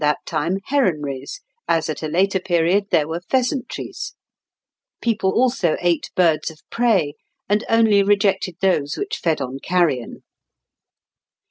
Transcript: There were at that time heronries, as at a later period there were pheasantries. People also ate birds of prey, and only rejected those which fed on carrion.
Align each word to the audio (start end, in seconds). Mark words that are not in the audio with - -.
There 0.03 0.07
were 0.07 0.11
at 0.13 0.19
that 0.25 0.25
time 0.25 0.57
heronries, 0.69 1.41
as 1.67 1.87
at 1.87 2.01
a 2.01 2.07
later 2.07 2.39
period 2.39 2.85
there 2.89 3.07
were 3.07 3.21
pheasantries. 3.29 4.15
People 4.99 5.29
also 5.29 5.77
ate 5.79 6.09
birds 6.15 6.49
of 6.49 6.59
prey, 6.71 7.13
and 7.47 7.63
only 7.69 8.01
rejected 8.01 8.55
those 8.61 8.97
which 8.97 9.17
fed 9.19 9.39
on 9.41 9.59
carrion. 9.59 10.23